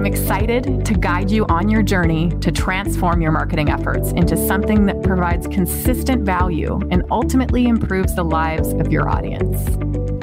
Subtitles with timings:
[0.00, 4.86] I'm excited to guide you on your journey to transform your marketing efforts into something
[4.86, 9.62] that provides consistent value and ultimately improves the lives of your audience.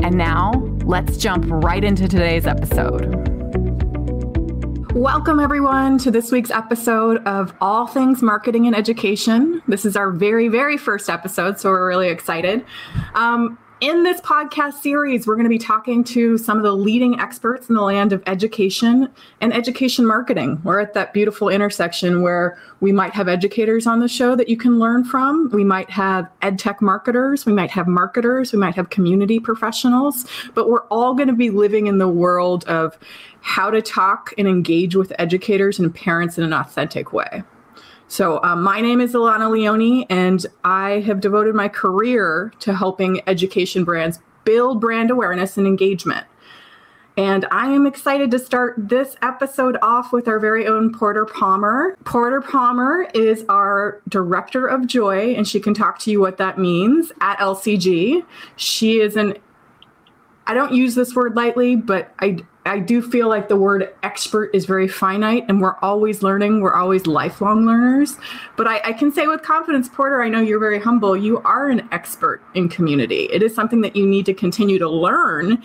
[0.02, 0.52] And now,
[0.84, 3.28] let's jump right into today's episode.
[4.96, 9.62] Welcome, everyone, to this week's episode of All Things Marketing and Education.
[9.68, 12.66] This is our very, very first episode, so we're really excited.
[13.14, 17.20] Um, in this podcast series, we're going to be talking to some of the leading
[17.20, 19.08] experts in the land of education
[19.40, 20.60] and education marketing.
[20.64, 24.58] We're at that beautiful intersection where we might have educators on the show that you
[24.58, 25.50] can learn from.
[25.52, 30.26] We might have ed tech marketers, we might have marketers, we might have community professionals,
[30.56, 32.98] but we're all going to be living in the world of
[33.42, 37.44] how to talk and engage with educators and parents in an authentic way.
[38.10, 43.22] So, um, my name is Ilana Leone, and I have devoted my career to helping
[43.28, 46.26] education brands build brand awareness and engagement.
[47.18, 51.98] And I am excited to start this episode off with our very own Porter Palmer.
[52.06, 56.58] Porter Palmer is our director of joy, and she can talk to you what that
[56.58, 58.24] means at LCG.
[58.56, 59.36] She is an
[60.50, 62.38] I don't use this word lightly, but I
[62.68, 66.62] I do feel like the word expert is very finite and we're always learning.
[66.62, 68.18] We're always lifelong learners.
[68.56, 71.16] But I, I, can say with confidence, Porter, I know you're very humble.
[71.16, 73.28] You are an expert in community.
[73.32, 75.64] It is something that you need to continue to learn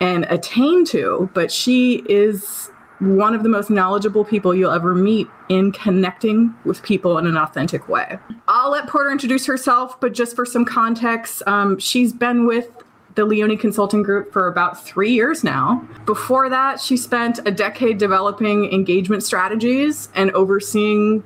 [0.00, 1.30] and attain to.
[1.34, 2.70] But she is
[3.02, 7.36] one of the most knowledgeable people you'll ever meet in connecting with people in an
[7.36, 8.16] authentic way.
[8.46, 12.81] I'll let Porter introduce herself, but just for some context, um, she's been with
[13.14, 15.86] the Leone Consulting Group for about three years now.
[16.06, 21.22] Before that, she spent a decade developing engagement strategies and overseeing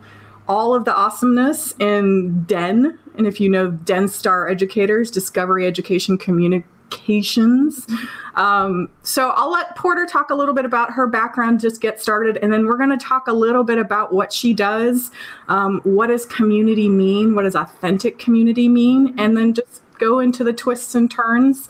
[0.49, 2.99] all of the awesomeness in DEN.
[3.17, 7.87] And if you know DEN Star Educators, Discovery Education Communications.
[8.35, 12.37] Um, so I'll let Porter talk a little bit about her background, just get started,
[12.39, 15.11] and then we're going to talk a little bit about what she does.
[15.49, 17.35] Um, what does community mean?
[17.35, 19.15] What does authentic community mean?
[19.19, 21.69] And then just go into the twists and turns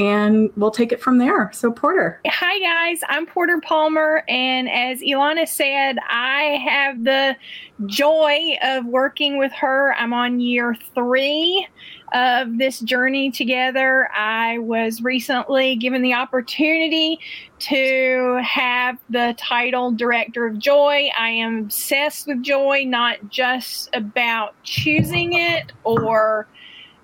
[0.00, 1.50] and we'll take it from there.
[1.52, 2.20] So, Porter.
[2.26, 3.00] Hi, guys.
[3.08, 4.24] I'm Porter Palmer.
[4.28, 7.36] And as Ilana said, I have the
[7.84, 9.94] joy of working with her.
[9.94, 11.68] I'm on year three
[12.14, 14.08] of this journey together.
[14.16, 17.20] I was recently given the opportunity
[17.60, 21.10] to have the title Director of Joy.
[21.16, 26.48] I am obsessed with joy, not just about choosing it or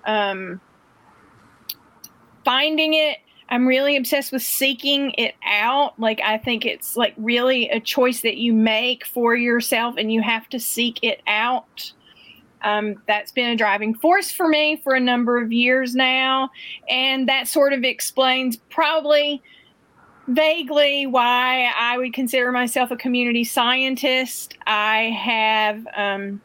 [0.07, 0.59] um,
[2.43, 3.19] finding it.
[3.49, 5.97] I'm really obsessed with seeking it out.
[5.99, 10.21] Like, I think it's like really a choice that you make for yourself and you
[10.21, 11.93] have to seek it out.
[12.63, 16.49] Um, that's been a driving force for me for a number of years now.
[16.89, 19.41] And that sort of explains probably
[20.27, 24.57] vaguely why I would consider myself a community scientist.
[24.65, 26.41] I have um,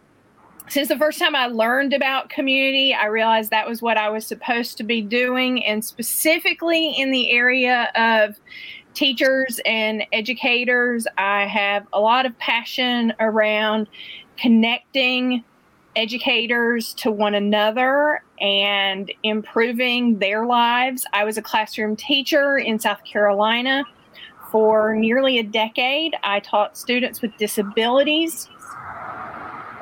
[0.69, 4.27] since the first time I learned about community, I realized that was what I was
[4.27, 8.37] supposed to be doing, and specifically in the area of
[8.95, 13.89] teachers and educators, I have a lot of passion around
[14.37, 15.45] connecting
[15.95, 21.05] educators to one another and improving their lives.
[21.13, 23.85] I was a classroom teacher in South Carolina
[24.51, 26.15] for nearly a decade.
[26.23, 28.49] I taught students with disabilities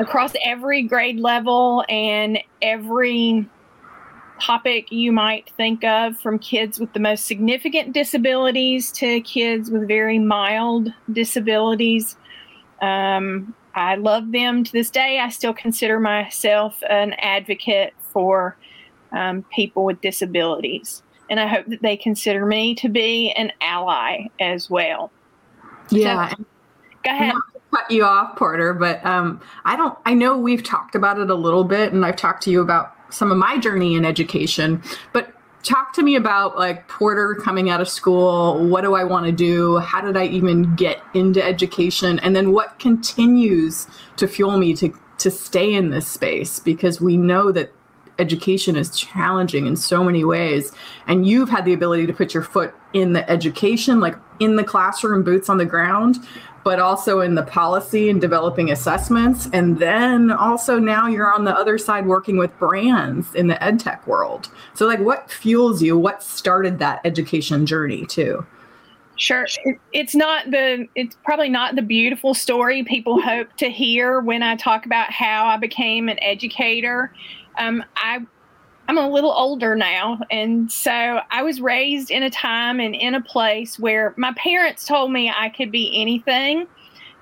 [0.00, 3.46] across every grade level and every
[4.40, 9.86] topic you might think of from kids with the most significant disabilities to kids with
[9.86, 12.16] very mild disabilities.
[12.80, 15.18] Um, I love them to this day.
[15.18, 18.56] I still consider myself an advocate for
[19.12, 21.02] um, people with disabilities.
[21.28, 25.12] And I hope that they consider me to be an ally as well.
[25.90, 26.30] Yeah.
[26.30, 26.36] So,
[27.04, 27.34] go ahead
[27.70, 29.96] cut you off, Porter, but um, I don't.
[30.04, 32.94] I know we've talked about it a little bit, and I've talked to you about
[33.10, 34.82] some of my journey in education.
[35.12, 35.32] But
[35.62, 38.66] talk to me about like Porter coming out of school.
[38.66, 39.78] What do I want to do?
[39.78, 42.18] How did I even get into education?
[42.20, 46.58] And then what continues to fuel me to to stay in this space?
[46.58, 47.72] Because we know that
[48.20, 50.72] education is challenging in so many ways.
[51.06, 54.64] And you've had the ability to put your foot in the education, like in the
[54.64, 56.18] classroom, boots on the ground,
[56.62, 59.48] but also in the policy and developing assessments.
[59.52, 63.80] And then also now you're on the other side working with brands in the ed
[63.80, 64.50] tech world.
[64.74, 65.96] So, like, what fuels you?
[65.96, 68.46] What started that education journey, too?
[69.16, 69.46] Sure.
[69.92, 74.56] It's not the, it's probably not the beautiful story people hope to hear when I
[74.56, 77.12] talk about how I became an educator.
[77.60, 78.20] Um, I,
[78.88, 80.18] I'm a little older now.
[80.30, 84.84] And so I was raised in a time and in a place where my parents
[84.84, 86.66] told me I could be anything,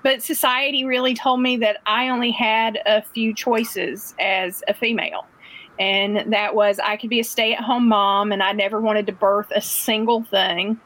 [0.01, 5.27] but society really told me that I only had a few choices as a female.
[5.77, 9.05] And that was I could be a stay at home mom and I never wanted
[9.07, 10.79] to birth a single thing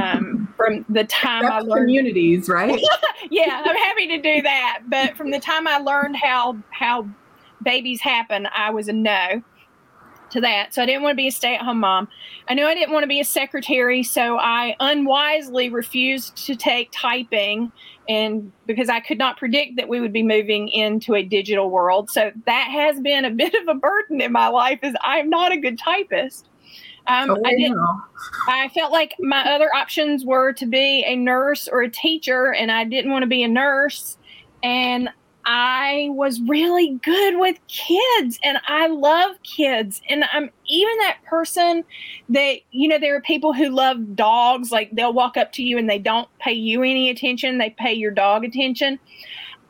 [0.00, 2.80] um, from the time That's I learned communities, right?
[3.30, 4.80] yeah, I'm happy to do that.
[4.88, 7.06] But from the time I learned how how
[7.62, 9.42] babies happen, I was a no
[10.30, 10.74] to that.
[10.74, 12.08] So I didn't want to be a stay-at-home mom.
[12.48, 16.90] I knew I didn't want to be a secretary, so I unwisely refused to take
[16.92, 17.72] typing
[18.08, 22.10] and because I could not predict that we would be moving into a digital world.
[22.10, 25.52] So that has been a bit of a burden in my life is I'm not
[25.52, 26.48] a good typist.
[27.06, 27.78] Um, oh, I, didn't,
[28.48, 32.70] I felt like my other options were to be a nurse or a teacher, and
[32.70, 34.18] I didn't want to be a nurse.
[34.62, 35.08] And
[35.50, 40.02] I was really good with kids, and I love kids.
[40.10, 41.84] And I'm even that person
[42.28, 45.78] that, you know, there are people who love dogs, like they'll walk up to you
[45.78, 48.98] and they don't pay you any attention, they pay your dog attention.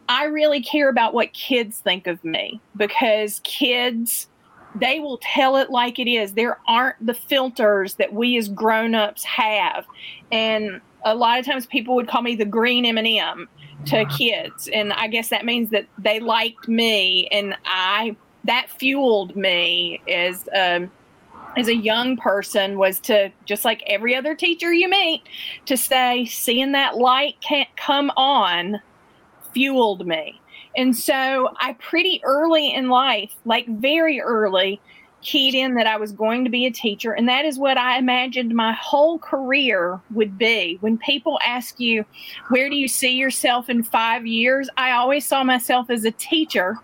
[0.09, 4.27] I really care about what kids think of me because kids
[4.75, 6.35] they will tell it like it is.
[6.35, 9.87] There aren't the filters that we as grown-ups have.
[10.31, 13.49] And a lot of times people would call me the green M&M
[13.87, 14.69] to kids.
[14.73, 20.49] And I guess that means that they liked me and I that fueled me as
[20.55, 20.91] um
[21.57, 25.23] as a young person was to just like every other teacher you meet
[25.67, 28.81] to say seeing that light can't come on
[29.53, 30.41] fueled me.
[30.77, 34.81] And so I pretty early in life, like very early,
[35.23, 37.13] keyed in that I was going to be a teacher.
[37.13, 40.79] And that is what I imagined my whole career would be.
[40.81, 42.05] When people ask you,
[42.49, 44.69] where do you see yourself in five years?
[44.77, 46.77] I always saw myself as a teacher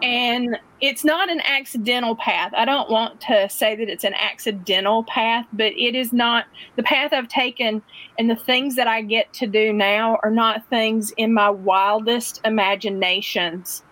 [0.00, 2.52] and it's not an accidental path.
[2.56, 6.46] I don't want to say that it's an accidental path, but it is not
[6.76, 7.82] the path I've taken
[8.18, 12.40] and the things that I get to do now are not things in my wildest
[12.44, 13.82] imaginations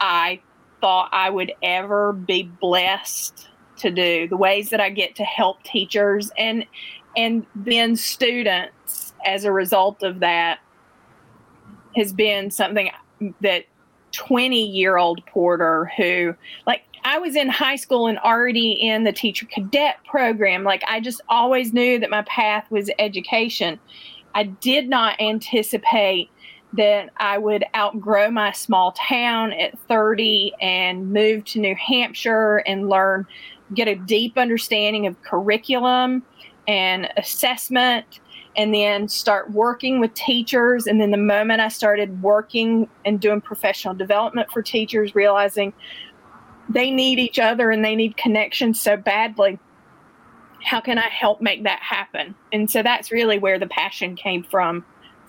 [0.00, 0.40] I
[0.84, 3.48] thought I would ever be blessed
[3.78, 4.28] to do.
[4.28, 6.66] The ways that I get to help teachers and
[7.16, 10.58] and then students as a result of that
[11.96, 12.90] has been something
[13.40, 13.64] that
[14.12, 16.34] 20 year old porter who
[16.66, 20.64] like I was in high school and already in the teacher cadet program.
[20.64, 23.80] Like I just always knew that my path was education.
[24.34, 26.28] I did not anticipate
[26.76, 32.88] that I would outgrow my small town at 30 and move to New Hampshire and
[32.88, 33.26] learn,
[33.74, 36.24] get a deep understanding of curriculum
[36.66, 38.20] and assessment
[38.56, 40.86] and then start working with teachers.
[40.86, 45.72] And then the moment I started working and doing professional development for teachers, realizing
[46.68, 49.58] they need each other and they need connections so badly.
[50.62, 52.34] How can I help make that happen?
[52.52, 54.84] And so that's really where the passion came from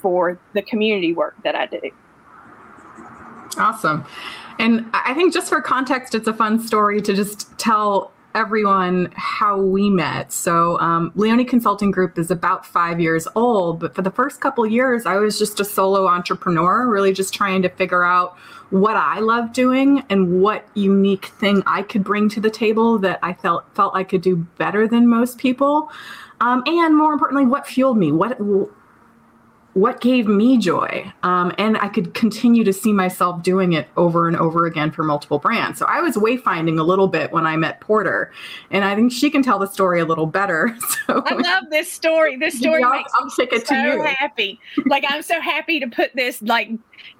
[0.05, 1.81] for the community work that I do.
[3.57, 4.05] Awesome.
[4.59, 9.59] And I think just for context, it's a fun story to just tell everyone how
[9.59, 10.31] we met.
[10.31, 14.63] So, um, Leone Consulting Group is about five years old, but for the first couple
[14.67, 18.37] years, I was just a solo entrepreneur, really just trying to figure out
[18.69, 23.17] what I love doing and what unique thing I could bring to the table that
[23.23, 25.89] I felt felt I could do better than most people.
[26.41, 28.11] Um, and more importantly, what fueled me?
[28.11, 28.37] What
[29.75, 31.11] what gave me joy.
[31.23, 35.03] Um, and I could continue to see myself doing it over and over again for
[35.03, 35.77] multiple brands.
[35.77, 38.31] So I was wayfinding a little bit when I met Porter,
[38.71, 40.75] and I think she can tell the story a little better.
[41.07, 42.37] So I love this story.
[42.37, 44.59] This story makes I'll me so happy.
[44.85, 46.69] Like I'm so happy to put this like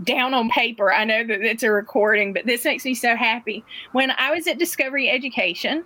[0.04, 0.92] down on paper.
[0.92, 3.64] I know that it's a recording, but this makes me so happy.
[3.92, 5.84] When I was at Discovery Education,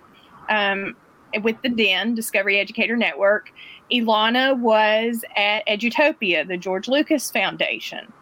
[0.48, 0.96] um,
[1.42, 3.52] with the DEN, Discovery Educator Network,
[3.92, 8.12] Ilana was at Edutopia, the George Lucas Foundation.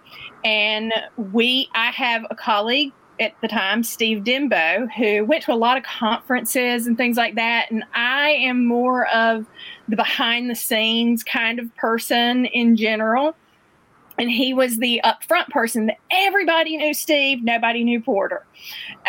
[0.44, 5.56] And we, I have a colleague at the time, Steve Dembo, who went to a
[5.56, 7.70] lot of conferences and things like that.
[7.70, 9.46] And I am more of
[9.88, 13.34] the behind the scenes kind of person in general.
[14.18, 18.44] And he was the upfront person that everybody knew Steve, nobody knew Porter.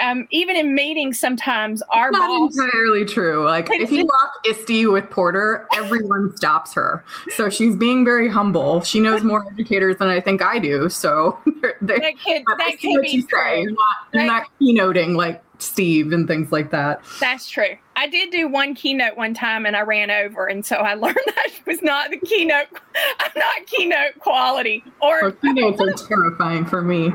[0.01, 2.58] Um, even in meetings, sometimes our Not boss.
[2.58, 3.46] entirely true.
[3.46, 7.04] Like if you walk ISTE with Porter, everyone stops her.
[7.36, 8.82] So she's being very humble.
[8.82, 10.89] She knows more educators than I think I do.
[10.89, 13.75] So they're, they're, That could, that could be true.
[14.13, 17.01] Not, not keynoting like Steve and things like that.
[17.20, 17.78] That's true.
[17.96, 21.18] I did do one keynote one time and I ran over, and so I learned
[21.28, 22.68] that was not the keynote.
[23.20, 24.84] I'm not keynote quality.
[25.01, 27.12] Or Or keynotes are terrifying for me.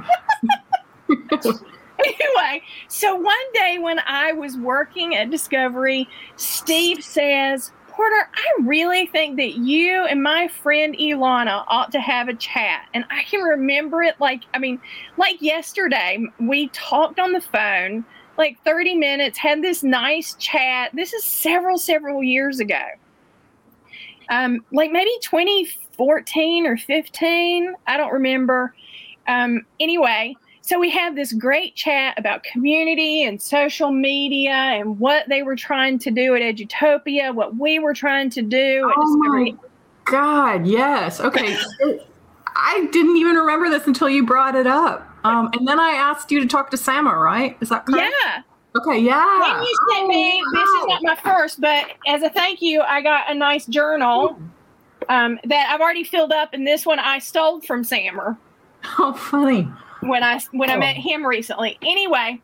[1.98, 9.06] anyway, so one day when I was working at Discovery, Steve says, Porter, I really
[9.06, 12.88] think that you and my friend Ilana ought to have a chat.
[12.92, 14.80] And I can remember it like, I mean,
[15.16, 18.04] like yesterday, we talked on the phone
[18.36, 20.90] like 30 minutes, had this nice chat.
[20.94, 22.82] This is several, several years ago.
[24.30, 27.74] Um, like maybe 2014 or 15.
[27.86, 28.74] I don't remember.
[29.28, 35.28] Um, anyway, so we had this great chat about community and social media and what
[35.28, 39.44] they were trying to do at Edutopia, what we were trying to do Oh my
[39.44, 39.70] Discovery.
[40.06, 41.20] God, yes.
[41.20, 41.56] Okay.
[42.56, 45.13] I didn't even remember this until you brought it up.
[45.24, 47.56] Um, and then I asked you to talk to Samer, right?
[47.60, 48.14] Is that correct?
[48.24, 48.42] Yeah.
[48.76, 49.38] Okay, yeah.
[49.40, 52.80] Then you sent me, Oh, this is not my first, but as a thank you,
[52.82, 54.38] I got a nice journal
[55.08, 56.50] um, that I've already filled up.
[56.52, 58.36] And this one I stole from Samer.
[58.98, 59.66] Oh, funny.
[60.00, 60.78] when I when I Oh.
[60.78, 61.78] met him recently.
[61.80, 62.42] Anyway,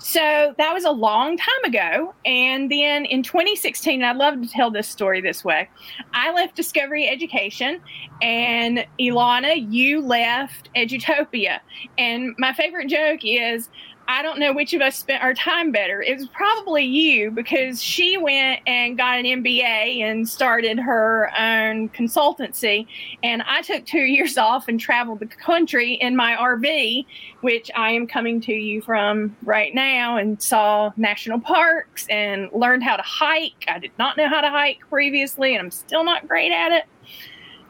[0.00, 4.70] so that was a long time ago, and then in 2016, I'd love to tell
[4.70, 5.68] this story this way.
[6.12, 7.80] I left Discovery Education,
[8.22, 11.60] and Ilana, you left Edutopia,
[11.98, 13.68] and my favorite joke is.
[14.10, 16.02] I don't know which of us spent our time better.
[16.02, 21.88] It was probably you because she went and got an MBA and started her own
[21.90, 22.88] consultancy
[23.22, 27.06] and I took two years off and traveled the country in my RV,
[27.42, 32.82] which I am coming to you from right now, and saw national parks and learned
[32.82, 33.64] how to hike.
[33.68, 36.84] I did not know how to hike previously, and I'm still not great at it.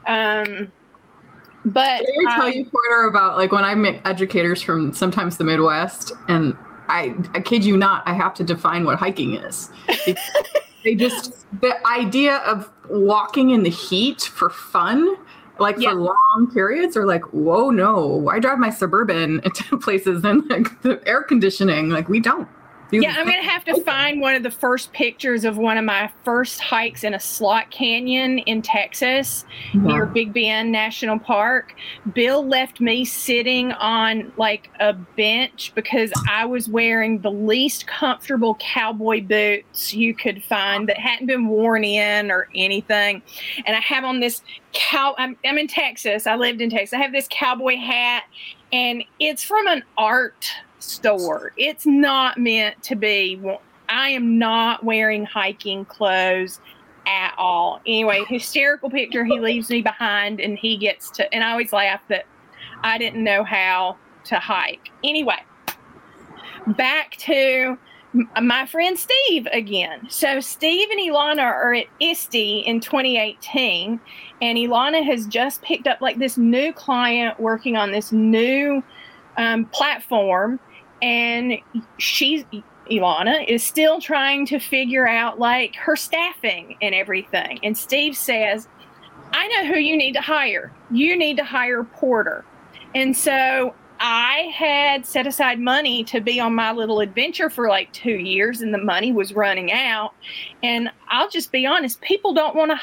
[0.06, 0.72] Um,
[1.64, 5.36] but Did I tell I- you, Porter, about like when I meet educators from sometimes
[5.36, 6.56] the Midwest, and
[6.88, 9.70] I, I kid you not, I have to define what hiking is.
[10.84, 15.16] they just the idea of walking in the heat for fun,
[15.58, 15.90] like Yeah.
[15.90, 18.28] for long periods, are like, whoa, no!
[18.28, 22.48] I drive my suburban to places and like the air conditioning, like we don't.
[22.92, 26.10] Yeah, I'm gonna have to find one of the first pictures of one of my
[26.24, 29.44] first hikes in a slot canyon in Texas
[29.74, 31.74] near Big Bend National Park.
[32.14, 38.56] Bill left me sitting on like a bench because I was wearing the least comfortable
[38.56, 43.22] cowboy boots you could find that hadn't been worn in or anything.
[43.66, 44.42] And I have on this
[44.72, 45.14] cow.
[45.16, 46.26] I'm, I'm in Texas.
[46.26, 46.94] I lived in Texas.
[46.94, 48.24] I have this cowboy hat,
[48.72, 50.50] and it's from an art
[50.82, 51.52] store.
[51.56, 53.40] It's not meant to be.
[53.88, 56.60] I am not wearing hiking clothes
[57.06, 57.80] at all.
[57.86, 59.24] Anyway, hysterical picture.
[59.24, 62.26] He leaves me behind and he gets to, and I always laugh that
[62.82, 64.90] I didn't know how to hike.
[65.02, 65.38] Anyway,
[66.66, 67.78] back to
[68.40, 70.08] my friend Steve again.
[70.08, 74.00] So Steve and Ilana are at ISTE in 2018,
[74.42, 78.82] and Ilana has just picked up like this new client working on this new
[79.36, 80.58] um, platform,
[81.02, 81.58] and
[81.98, 82.44] she's
[82.90, 87.60] Ilana is still trying to figure out like her staffing and everything.
[87.62, 88.66] And Steve says,
[89.32, 90.72] I know who you need to hire.
[90.90, 92.44] You need to hire Porter.
[92.94, 97.92] And so I had set aside money to be on my little adventure for like
[97.92, 100.14] two years, and the money was running out.
[100.62, 102.80] And I'll just be honest, people don't want to.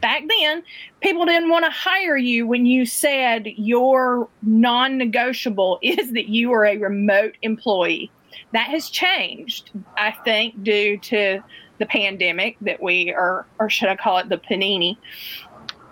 [0.00, 0.62] Back then,
[1.00, 6.52] people didn't want to hire you when you said your non negotiable is that you
[6.52, 8.10] are a remote employee.
[8.52, 11.42] That has changed, I think, due to
[11.78, 14.96] the pandemic that we are, or should I call it the panini?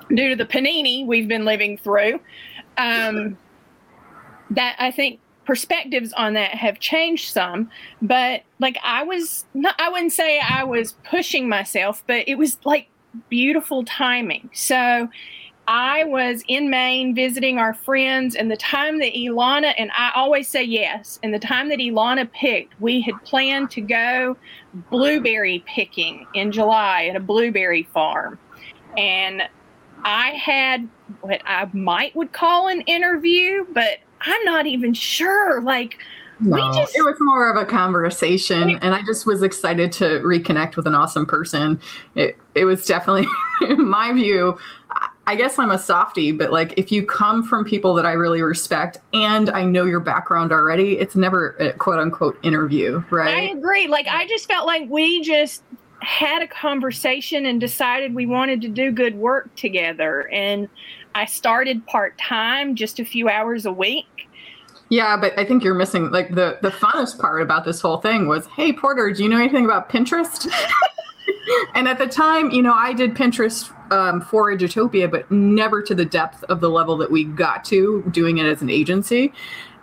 [0.09, 2.21] Due to the panini we've been living through.
[2.77, 3.39] Um,
[4.51, 7.71] that I think perspectives on that have changed some
[8.01, 12.59] but like i was not i wouldn't say i was pushing myself but it was
[12.65, 12.89] like
[13.29, 15.09] beautiful timing so
[15.67, 20.49] i was in maine visiting our friends and the time that ilana and i always
[20.49, 24.37] say yes and the time that ilana picked we had planned to go
[24.91, 28.39] blueberry picking in july at a blueberry farm
[28.97, 29.43] and
[30.05, 30.89] i had
[31.23, 35.61] what i might would call an interview but I'm not even sure.
[35.63, 35.99] Like,
[36.41, 40.21] No, we just- it was more of a conversation, and I just was excited to
[40.21, 41.81] reconnect with an awesome person.
[42.15, 43.27] It it was definitely,
[43.69, 44.59] in my view,
[45.27, 48.43] I guess I'm a softie, but like if you come from people that I really
[48.43, 53.35] respect and I know your background already, it's never a quote unquote interview, right?
[53.35, 53.87] I agree.
[53.89, 55.63] Like I just felt like we just
[56.01, 60.29] had a conversation and decided we wanted to do good work together.
[60.31, 60.69] And
[61.15, 64.07] I started part time, just a few hours a week.
[64.95, 68.29] Yeah, but I think you're missing like the the funnest part about this whole thing
[68.29, 70.49] was, hey Porter, do you know anything about Pinterest?
[71.75, 75.97] and at the time, you know, I did Pinterest um, for Edutopia, but never to
[75.97, 79.33] the depth of the level that we got to doing it as an agency.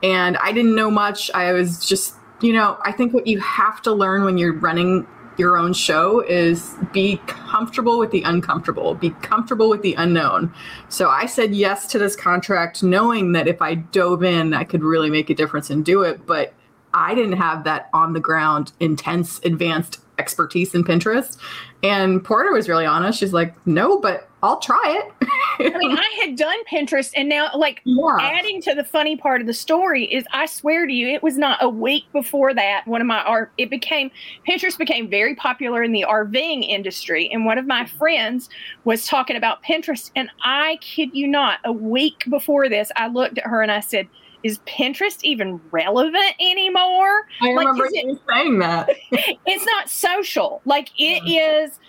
[0.01, 1.29] And I didn't know much.
[1.31, 5.05] I was just, you know, I think what you have to learn when you're running
[5.37, 10.53] your own show is be comfortable with the uncomfortable, be comfortable with the unknown.
[10.89, 14.83] So I said yes to this contract, knowing that if I dove in, I could
[14.83, 16.25] really make a difference and do it.
[16.25, 16.53] But
[16.93, 21.37] I didn't have that on the ground, intense, advanced expertise in Pinterest.
[21.83, 23.19] And Porter was really honest.
[23.19, 25.27] She's like, no, but I'll try it.
[25.73, 28.17] I mean, I had done Pinterest, and now, like, yeah.
[28.19, 31.37] adding to the funny part of the story is, I swear to you, it was
[31.37, 32.87] not a week before that.
[32.87, 34.09] One of my art, it became
[34.47, 38.49] Pinterest became very popular in the RVing industry, and one of my friends
[38.83, 43.37] was talking about Pinterest, and I kid you not, a week before this, I looked
[43.37, 44.07] at her and I said,
[44.43, 47.27] is Pinterest even relevant anymore?
[47.41, 48.89] I like, remember you it, saying that.
[49.11, 50.61] it's not social.
[50.65, 51.63] Like it yeah.
[51.63, 51.79] is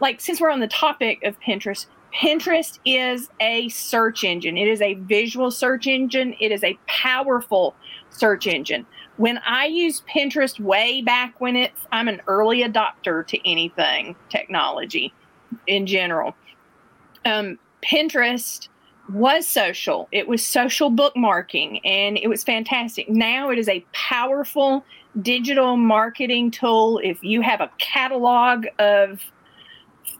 [0.00, 4.56] like since we're on the topic of Pinterest, Pinterest is a search engine.
[4.56, 6.34] It is a visual search engine.
[6.40, 7.74] It is a powerful
[8.10, 8.86] search engine.
[9.16, 15.12] When I used Pinterest way back when it's I'm an early adopter to anything technology
[15.66, 16.34] in general.
[17.24, 18.68] Um, Pinterest
[19.12, 20.08] was social.
[20.12, 23.08] It was social bookmarking and it was fantastic.
[23.08, 24.84] Now it is a powerful
[25.20, 27.00] digital marketing tool.
[27.02, 29.20] If you have a catalog of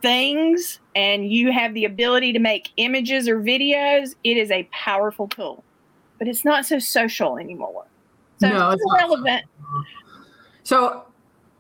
[0.01, 5.29] things and you have the ability to make images or videos, it is a powerful
[5.29, 5.65] tool.
[6.19, 7.87] But it's not so social anymore.
[8.39, 9.45] So no, it's irrelevant.
[10.63, 11.05] So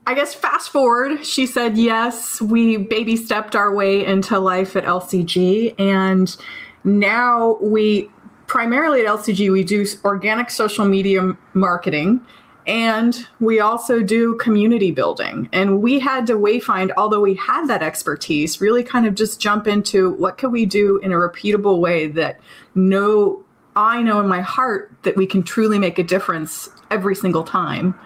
[0.06, 4.84] I guess fast forward, she said yes, we baby stepped our way into life at
[4.84, 6.36] LCG and
[6.84, 8.10] now we
[8.48, 12.20] primarily at LCG we do organic social media marketing
[12.66, 15.48] and we also do community building.
[15.52, 19.66] And we had to wayfind, although we had that expertise, really kind of just jump
[19.66, 22.40] into what can we do in a repeatable way that
[22.74, 23.44] no
[23.74, 27.98] I know in my heart that we can truly make a difference every single time.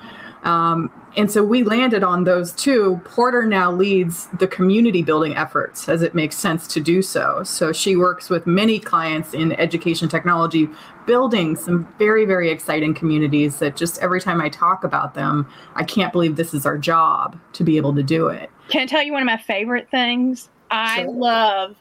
[0.47, 3.01] Um, and so we landed on those two.
[3.05, 7.43] Porter now leads the community building efforts as it makes sense to do so.
[7.43, 10.69] So she works with many clients in education technology,
[11.05, 15.83] building some very, very exciting communities that just every time I talk about them, I
[15.83, 18.49] can't believe this is our job to be able to do it.
[18.69, 20.49] Can I tell you one of my favorite things?
[20.71, 21.13] I sure.
[21.13, 21.77] love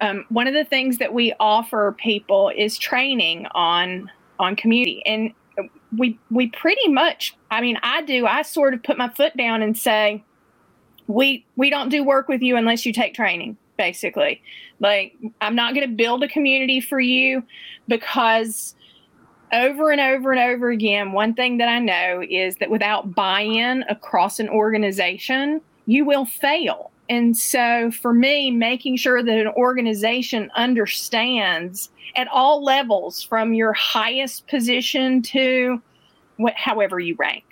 [0.00, 5.32] um, one of the things that we offer people is training on on community and
[5.96, 8.26] we we pretty much i mean i do.
[8.26, 10.24] I sort of put my foot down and say
[11.06, 14.42] we we don't do work with you unless you take training basically.
[14.80, 17.42] Like i'm not going to build a community for you
[17.86, 18.74] because
[19.52, 23.82] over and over and over again one thing that i know is that without buy-in
[23.88, 26.90] across an organization you will fail.
[27.08, 33.72] And so for me making sure that an organization understands at all levels, from your
[33.72, 35.80] highest position to
[36.38, 37.44] what, however you rank.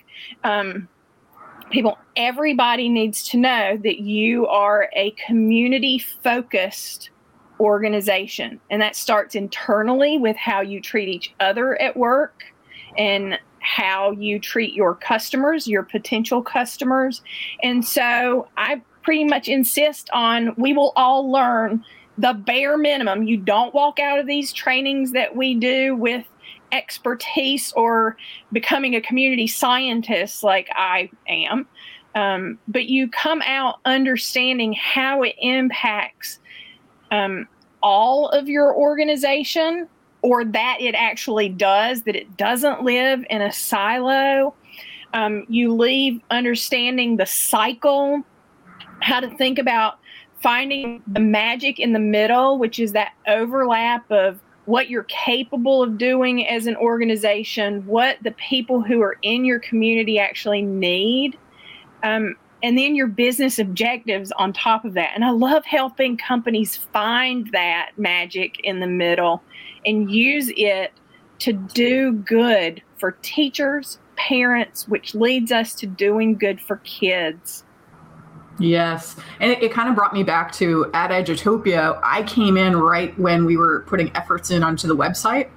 [0.43, 0.89] Um,
[1.71, 7.11] people, everybody needs to know that you are a community focused
[7.61, 8.61] organization.
[8.71, 12.45] And that starts internally with how you treat each other at work
[12.97, 17.23] and how you treat your customers, your potential customers.
[17.63, 21.85] And so I pretty much insist on we will all learn
[22.19, 23.25] the bare minimum.
[23.25, 26.25] You don't walk out of these trainings that we do with
[26.73, 28.17] expertise or
[28.53, 31.67] becoming a community scientist like I am.
[32.15, 36.39] Um, but you come out understanding how it impacts
[37.11, 37.47] um,
[37.83, 39.87] all of your organization
[40.23, 44.55] or that it actually does, that it doesn't live in a silo.
[45.13, 48.23] Um, you leave understanding the cycle,
[49.01, 49.99] how to think about
[50.43, 55.97] finding the magic in the middle, which is that overlap of what you're capable of
[55.97, 61.39] doing as an organization, what the people who are in your community actually need,
[62.03, 65.13] um, and then your business objectives on top of that.
[65.15, 69.43] And I love helping companies find that magic in the middle
[69.85, 70.93] and use it
[71.41, 77.63] to do good for teachers, parents, which leads us to doing good for kids.
[78.59, 79.17] Yes.
[79.41, 82.01] And it, it, kind of brought me back to at Edutopia.
[82.03, 85.51] I came in right when we were putting efforts in onto the website.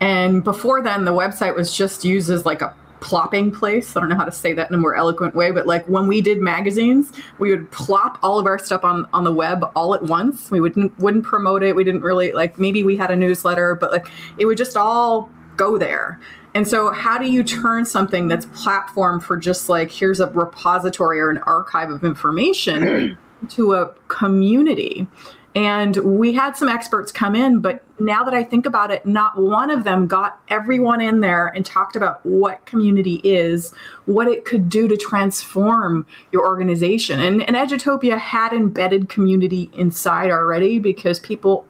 [0.00, 3.96] And before then, the website was just used as like a plopping place.
[3.96, 6.06] I don't know how to say that in a more eloquent way, but like when
[6.06, 9.94] we did magazines, we would plop all of our stuff on on the web all
[9.94, 10.50] at once.
[10.50, 11.76] We wouldn't wouldn't promote it.
[11.76, 14.06] We didn't really like maybe we had a newsletter, but like
[14.38, 16.20] it would just all go there.
[16.58, 21.20] And so how do you turn something that's platform for just like here's a repository
[21.20, 23.16] or an archive of information
[23.50, 25.06] to a community?
[25.54, 29.40] And we had some experts come in, but now that I think about it, not
[29.40, 33.72] one of them got everyone in there and talked about what community is,
[34.06, 37.20] what it could do to transform your organization.
[37.20, 41.68] And, and Edutopia had embedded community inside already because people,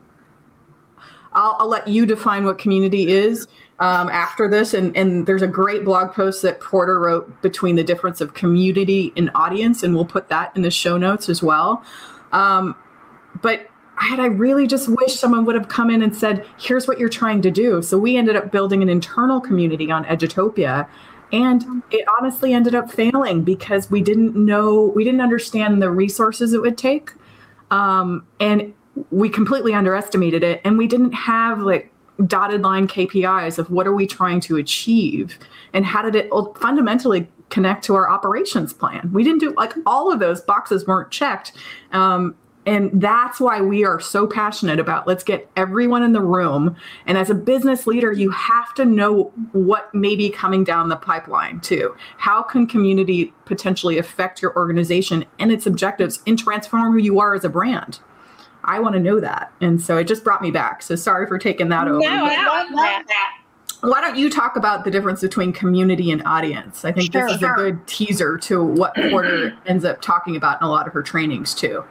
[1.35, 3.47] I'll, I'll let you define what community is
[3.81, 4.75] um, after this.
[4.75, 9.13] And, and there's a great blog post that Porter wrote between the difference of community
[9.17, 11.83] and audience, and we'll put that in the show notes as well.
[12.33, 12.75] Um,
[13.41, 16.99] but had I really just wish someone would have come in and said, here's what
[16.99, 17.83] you're trying to do.
[17.83, 20.89] So we ended up building an internal community on Edutopia.
[21.33, 26.53] And it honestly ended up failing because we didn't know, we didn't understand the resources
[26.53, 27.13] it would take.
[27.71, 28.73] Um, and
[29.11, 30.61] we completely underestimated it.
[30.65, 31.93] And we didn't have like
[32.27, 35.39] dotted line KPIs of what are we trying to achieve
[35.73, 39.11] and how did it fundamentally connect to our operations plan.
[39.13, 41.53] We didn't do like all of those boxes weren't checked.
[41.93, 42.35] Um,
[42.67, 46.77] and that's why we are so passionate about let's get everyone in the room.
[47.07, 50.97] And as a business leader, you have to know what may be coming down the
[50.97, 51.97] pipeline too.
[52.19, 57.35] How can community potentially affect your organization and its objectives and transform who you are
[57.35, 58.01] as a brand?
[58.69, 59.51] I want to know that.
[59.63, 60.83] And so it just brought me back.
[60.83, 62.01] So sorry for taking that over.
[62.01, 63.39] No, I love that.
[63.81, 66.85] Why don't you talk about the difference between community and audience?
[66.85, 67.55] I think sure, this is sure.
[67.55, 71.03] a good teaser to what Porter ends up talking about in a lot of her
[71.03, 71.83] trainings too.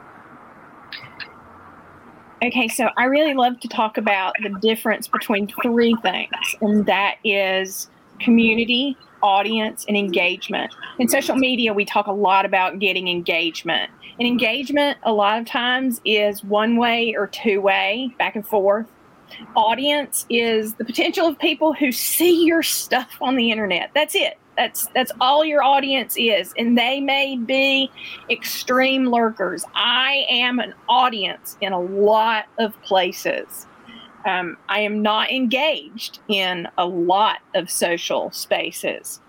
[2.44, 7.16] Okay, so I really love to talk about the difference between three things, and that
[7.24, 10.74] is community, audience, and engagement.
[10.98, 13.90] In social media, we talk a lot about getting engagement.
[14.18, 18.86] And engagement, a lot of times, is one way or two way, back and forth.
[19.54, 23.90] Audience is the potential of people who see your stuff on the internet.
[23.94, 24.38] That's it.
[24.56, 27.92] That's that's all your audience is, and they may be
[28.28, 29.64] extreme lurkers.
[29.76, 33.67] I am an audience in a lot of places.
[34.28, 39.20] Um, I am not engaged in a lot of social spaces.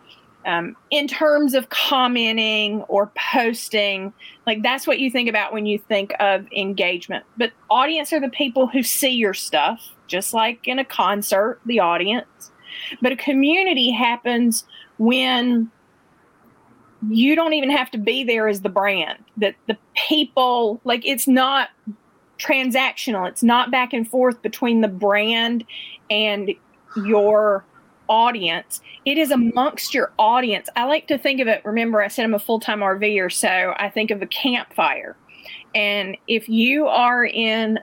[0.45, 4.11] Um, in terms of commenting or posting,
[4.45, 7.23] like that's what you think about when you think of engagement.
[7.37, 11.79] But audience are the people who see your stuff, just like in a concert, the
[11.79, 12.51] audience.
[13.01, 14.65] But a community happens
[14.97, 15.71] when
[17.09, 21.25] you don't even have to be there as the brand that the people like it's
[21.25, 21.69] not
[22.39, 23.27] transactional.
[23.27, 25.65] It's not back and forth between the brand
[26.09, 26.51] and
[26.95, 27.65] your
[28.07, 28.81] audience.
[29.05, 30.67] It is amongst your audience.
[30.75, 33.89] I like to think of it remember i said i'm a full-time rver so i
[33.89, 35.15] think of a campfire.
[35.75, 37.79] And if you are in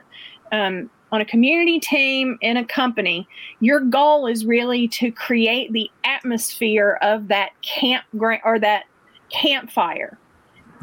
[0.51, 3.27] um, on a community team in a company,
[3.61, 8.83] your goal is really to create the atmosphere of that campground or that
[9.29, 10.17] campfire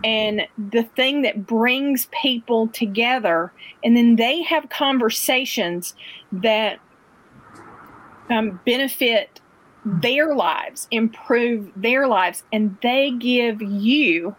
[0.04, 3.52] and the thing that brings people together.
[3.82, 5.94] And then they have conversations
[6.30, 6.78] that
[8.30, 9.40] um, benefit
[9.84, 14.36] their lives, improve their lives, and they give you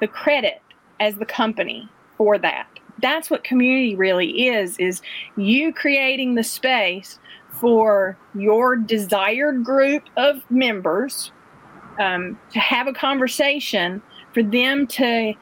[0.00, 0.60] the credit
[1.00, 2.68] as the company for that
[3.00, 5.00] that's what community really is is
[5.36, 7.18] you creating the space
[7.50, 11.32] for your desired group of members
[11.98, 14.02] um, to have a conversation
[14.38, 15.34] for them to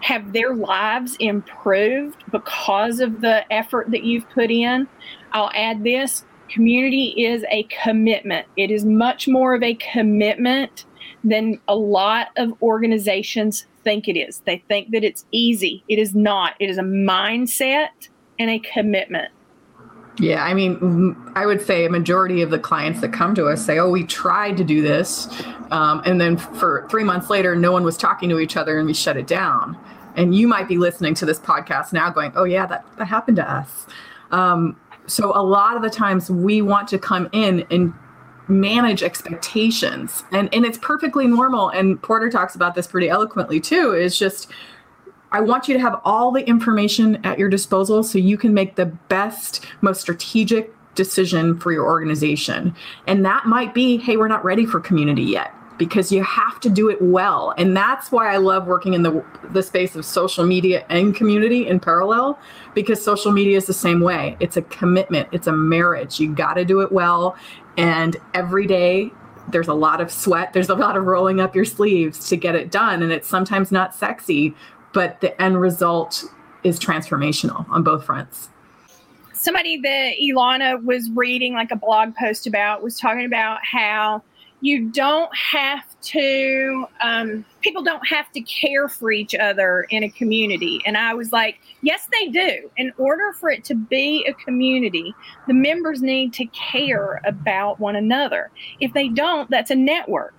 [0.00, 4.86] have their lives improved because of the effort that you've put in
[5.32, 10.84] i'll add this community is a commitment it is much more of a commitment
[11.24, 14.42] than a lot of organizations think it is.
[14.44, 15.84] They think that it's easy.
[15.88, 16.54] It is not.
[16.58, 19.30] It is a mindset and a commitment.
[20.18, 23.64] Yeah, I mean, I would say a majority of the clients that come to us
[23.64, 25.28] say, "Oh, we tried to do this,"
[25.70, 28.86] um, and then for three months later, no one was talking to each other, and
[28.86, 29.76] we shut it down.
[30.16, 33.36] And you might be listening to this podcast now, going, "Oh, yeah, that that happened
[33.36, 33.86] to us."
[34.30, 34.76] Um,
[35.06, 37.92] so a lot of the times, we want to come in and
[38.48, 43.92] manage expectations and and it's perfectly normal and porter talks about this pretty eloquently too
[43.92, 44.48] is just
[45.32, 48.76] i want you to have all the information at your disposal so you can make
[48.76, 52.74] the best most strategic decision for your organization
[53.06, 56.70] and that might be hey we're not ready for community yet because you have to
[56.70, 57.54] do it well.
[57.58, 61.66] And that's why I love working in the the space of social media and community
[61.66, 62.38] in parallel
[62.74, 64.36] because social media is the same way.
[64.40, 66.18] It's a commitment, it's a marriage.
[66.18, 67.36] You got to do it well
[67.76, 69.10] and every day
[69.48, 72.56] there's a lot of sweat, there's a lot of rolling up your sleeves to get
[72.56, 74.54] it done and it's sometimes not sexy,
[74.96, 76.24] but the end result
[76.64, 78.48] is transformational on both fronts.
[79.34, 84.22] Somebody that Ilana was reading like a blog post about was talking about how
[84.62, 90.08] you don't have to um, people don't have to care for each other in a
[90.08, 90.80] community.
[90.86, 92.70] And i was like yes they do.
[92.78, 95.14] In order for it to be a community
[95.46, 98.50] the members need to care about one another.
[98.80, 100.32] If they don't that's a network.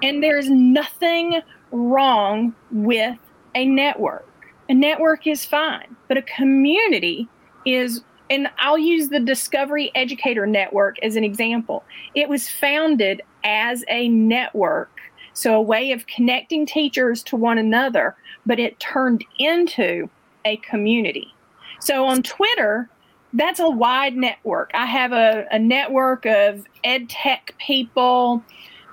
[0.00, 3.18] And there's nothing wrong with
[3.54, 4.26] a network
[4.68, 7.28] a network is fine but a community
[7.64, 11.84] is and I'll use the Discovery Educator Network as an example.
[12.14, 14.92] It was founded as a network,
[15.32, 18.14] so a way of connecting teachers to one another,
[18.46, 20.08] but it turned into
[20.44, 21.34] a community.
[21.80, 22.88] So on Twitter,
[23.32, 24.70] that's a wide network.
[24.74, 28.44] I have a, a network of ed tech people,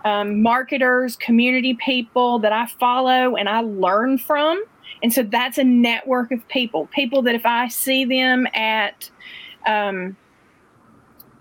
[0.06, 4.64] um, marketers, community people that I follow and I learn from.
[5.04, 9.10] And so that's a network of people, people that if I see them at
[9.66, 10.16] um,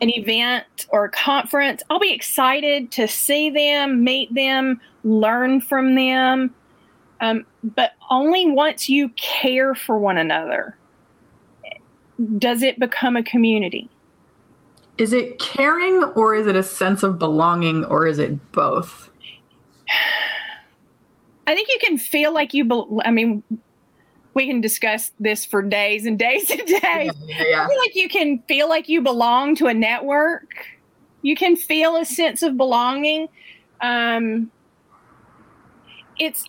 [0.00, 5.94] an event or a conference, I'll be excited to see them, meet them, learn from
[5.94, 6.54] them.
[7.20, 10.76] Um, but only once you care for one another
[12.38, 13.88] does it become a community.
[14.98, 19.10] Is it caring or is it a sense of belonging or is it both?
[21.46, 23.42] I think you can feel like you, be- I mean,
[24.34, 26.80] we can discuss this for days and days and days.
[26.82, 27.64] Yeah, yeah.
[27.64, 30.66] I feel like you can feel like you belong to a network.
[31.22, 33.28] You can feel a sense of belonging.
[33.80, 34.50] Um,
[36.18, 36.44] it's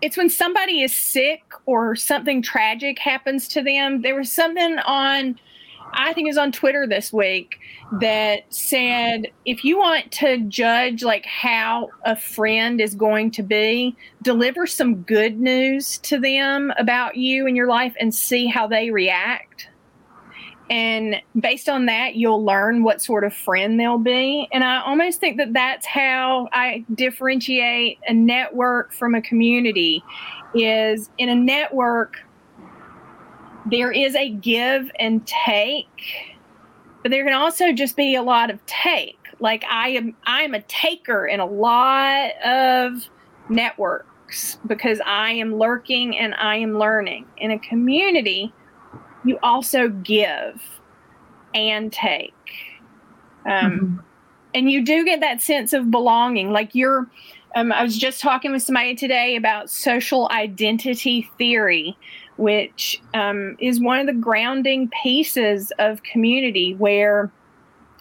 [0.00, 4.02] it's when somebody is sick or something tragic happens to them.
[4.02, 5.38] There was something on
[5.94, 7.58] I think it was on Twitter this week
[8.00, 13.96] that said if you want to judge like how a friend is going to be,
[14.22, 18.90] deliver some good news to them about you and your life and see how they
[18.90, 19.68] react.
[20.70, 24.48] And based on that, you'll learn what sort of friend they'll be.
[24.52, 30.02] And I almost think that that's how I differentiate a network from a community
[30.54, 32.24] is in a network
[33.66, 36.36] there is a give and take,
[37.02, 39.18] but there can also just be a lot of take.
[39.40, 43.08] Like I am I'm a taker in a lot of
[43.48, 47.26] networks because I am lurking and I am learning.
[47.36, 48.52] In a community,
[49.24, 50.62] you also give
[51.54, 52.32] and take.
[53.46, 53.96] Um, mm-hmm.
[54.54, 56.52] And you do get that sense of belonging.
[56.52, 57.10] Like you're,
[57.56, 61.96] um, I was just talking with somebody today about social identity theory,
[62.36, 67.30] which um, is one of the grounding pieces of community where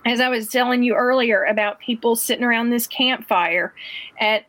[0.05, 3.73] as i was telling you earlier about people sitting around this campfire
[4.19, 4.45] at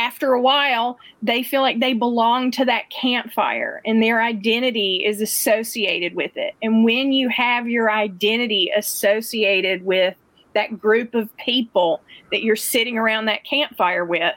[0.00, 5.20] after a while they feel like they belong to that campfire and their identity is
[5.20, 6.54] associated with it.
[6.62, 10.14] And when you have your identity associated with
[10.54, 14.34] that group of people that you're sitting around that campfire with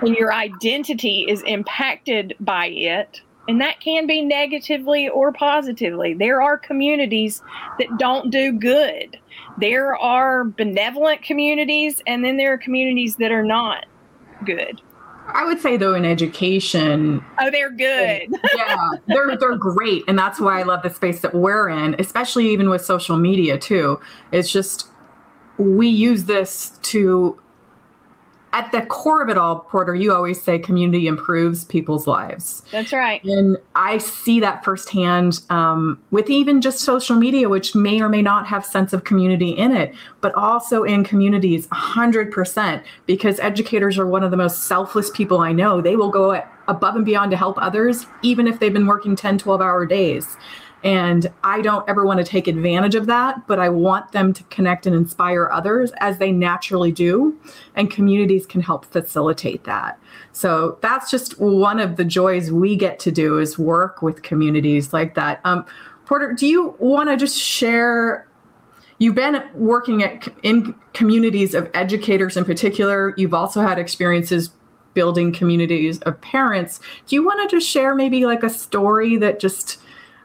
[0.00, 6.14] and your identity is impacted by it and that can be negatively or positively.
[6.14, 7.42] There are communities
[7.78, 9.18] that don't do good.
[9.56, 13.86] There are benevolent communities, and then there are communities that are not
[14.44, 14.80] good.
[15.26, 18.28] I would say though in education, oh, they're good.
[18.56, 18.76] yeah,
[19.08, 22.70] they're they're great, and that's why I love the space that we're in, especially even
[22.70, 24.00] with social media too.
[24.32, 24.88] It's just
[25.58, 27.38] we use this to
[28.58, 32.64] at the core of it all, Porter, you always say community improves people's lives.
[32.72, 33.22] That's right.
[33.22, 38.20] And I see that firsthand um, with even just social media, which may or may
[38.20, 44.08] not have sense of community in it, but also in communities 100%, because educators are
[44.08, 45.80] one of the most selfless people I know.
[45.80, 49.38] They will go above and beyond to help others, even if they've been working 10,
[49.38, 50.36] 12 hour days.
[50.84, 54.44] And I don't ever want to take advantage of that, but I want them to
[54.44, 57.36] connect and inspire others as they naturally do.
[57.74, 59.98] And communities can help facilitate that.
[60.32, 64.92] So that's just one of the joys we get to do is work with communities
[64.92, 65.40] like that.
[65.44, 65.66] Um,
[66.06, 68.26] Porter, do you want to just share?
[68.98, 73.14] You've been working at, in communities of educators in particular.
[73.16, 74.50] You've also had experiences
[74.94, 76.80] building communities of parents.
[77.06, 79.78] Do you want to just share maybe like a story that just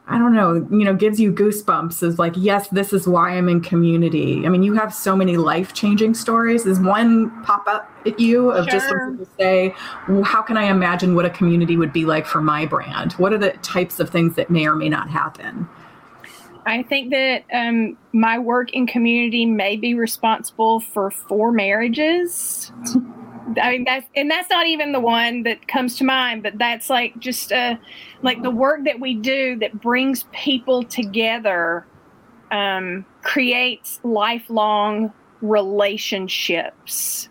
[0.06, 3.48] I don't know, you know, gives you goosebumps is like, yes, this is why I'm
[3.48, 4.44] in community.
[4.44, 6.66] I mean, you have so many life changing stories.
[6.66, 8.72] Is one pop up at you of sure.
[8.72, 9.74] just to say,
[10.06, 13.12] well, how can I imagine what a community would be like for my brand?
[13.12, 15.66] What are the types of things that may or may not happen?
[16.66, 22.72] I think that um, my work in community may be responsible for four marriages.
[23.60, 26.88] I mean that's and that's not even the one that comes to mind, but that's
[26.88, 27.76] like just uh
[28.22, 31.86] like the work that we do that brings people together
[32.54, 37.28] um, creates lifelong relationships.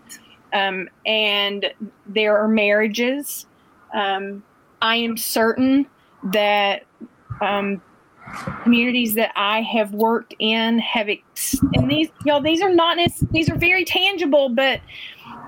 [0.52, 1.74] Um, and
[2.06, 3.48] there are marriages.
[3.94, 4.44] Um,
[4.82, 5.88] I am certain
[6.26, 6.84] that
[7.42, 7.82] um,
[8.62, 12.98] communities that I have worked in have, ex- and these, y'all, these are not,
[13.32, 14.82] these are very tangible, but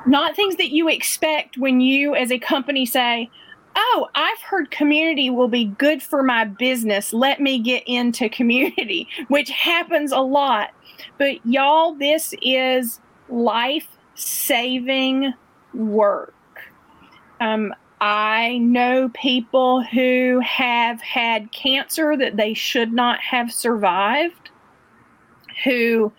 [0.06, 3.30] not things that you expect when you as a company say,
[3.78, 7.12] Oh, I've heard community will be good for my business.
[7.12, 10.70] Let me get into community, which happens a lot.
[11.18, 15.34] But y'all, this is life saving
[15.74, 16.34] work.
[17.42, 24.52] Um, I know people who have had cancer that they should not have survived,
[25.64, 26.14] who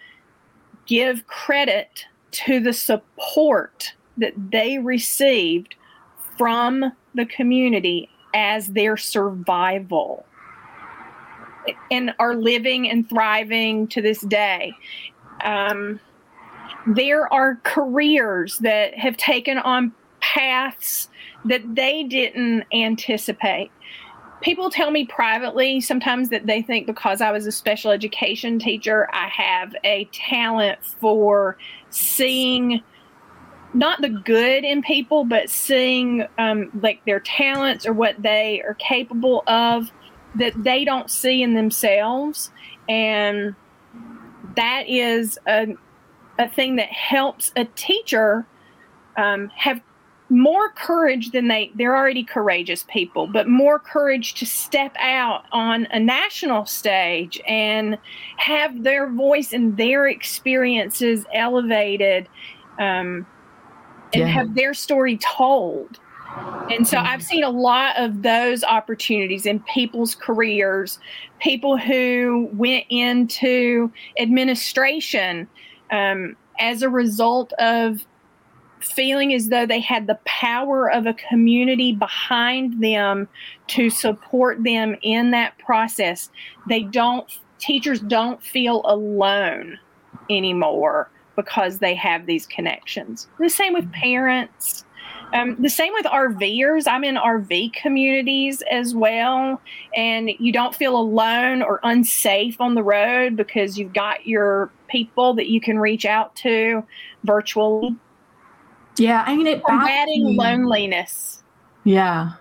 [0.86, 5.74] give credit to the support that they received
[6.36, 10.26] from the community as their survival
[11.90, 14.72] and are living and thriving to this day.
[15.42, 15.98] Um,
[16.86, 21.08] there are careers that have taken on paths
[21.46, 23.70] that they didn't anticipate
[24.46, 29.08] people tell me privately sometimes that they think because I was a special education teacher,
[29.12, 31.56] I have a talent for
[31.90, 32.80] seeing
[33.74, 38.74] not the good in people, but seeing um, like their talents or what they are
[38.74, 39.90] capable of
[40.36, 42.52] that they don't see in themselves.
[42.88, 43.56] And
[44.54, 45.74] that is a,
[46.38, 48.46] a thing that helps a teacher
[49.16, 49.80] um, have
[50.28, 55.86] more courage than they they're already courageous people but more courage to step out on
[55.92, 57.96] a national stage and
[58.36, 62.28] have their voice and their experiences elevated
[62.80, 63.24] um,
[64.12, 64.26] and yeah.
[64.26, 66.00] have their story told
[66.70, 70.98] and so I've seen a lot of those opportunities in people's careers,
[71.38, 75.48] people who went into administration
[75.90, 78.04] um, as a result of
[78.86, 83.28] feeling as though they had the power of a community behind them
[83.68, 86.30] to support them in that process.
[86.68, 87.26] They don't,
[87.58, 89.78] teachers don't feel alone
[90.30, 93.28] anymore because they have these connections.
[93.38, 94.84] The same with parents.
[95.32, 96.86] Um, the same with RVers.
[96.86, 99.60] I'm in RV communities as well,
[99.94, 105.34] and you don't feel alone or unsafe on the road because you've got your people
[105.34, 106.84] that you can reach out to
[107.24, 107.94] virtually.
[108.98, 111.42] Yeah, I mean, it combating loneliness.
[111.84, 112.32] Yeah,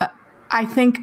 [0.00, 0.08] uh,
[0.50, 0.98] I think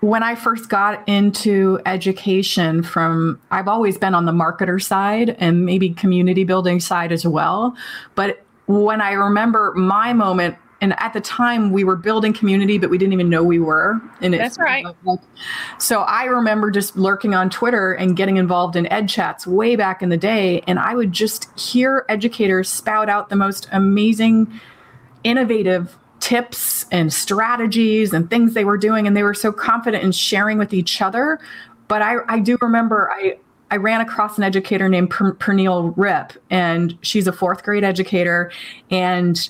[0.00, 5.64] when I first got into education, from I've always been on the marketer side and
[5.64, 7.76] maybe community building side as well,
[8.14, 12.90] but when I remember my moment and at the time we were building community but
[12.90, 14.00] we didn't even know we were.
[14.20, 14.84] And that's right.
[15.04, 15.20] like,
[15.78, 20.02] so i remember just lurking on twitter and getting involved in ed chats way back
[20.02, 20.62] in the day.
[20.66, 24.60] And i would just hear educators spout out the most amazing
[25.24, 29.06] innovative tips and strategies and things they were doing.
[29.06, 31.38] And they were so confident in sharing with each other.
[31.88, 33.38] But i, I do remember i
[33.70, 38.52] I ran across an educator named per- Pernille Ripp, and she's a fourth grade educator.
[38.90, 39.48] And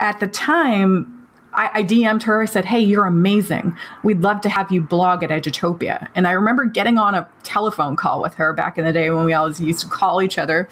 [0.00, 1.18] at the time,
[1.54, 2.42] I, I, DM'd her.
[2.42, 3.76] I said, Hey, you're amazing.
[4.02, 6.08] We'd love to have you blog at Edutopia.
[6.14, 9.24] And I remember getting on a telephone call with her back in the day when
[9.24, 10.68] we always used to call each other.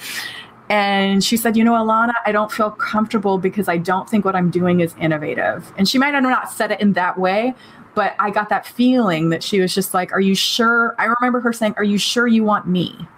[0.69, 4.35] And she said, You know, Alana, I don't feel comfortable because I don't think what
[4.35, 5.73] I'm doing is innovative.
[5.79, 7.55] And she might have not said it in that way,
[7.95, 10.95] but I got that feeling that she was just like, Are you sure?
[10.99, 13.09] I remember her saying, Are you sure you want me?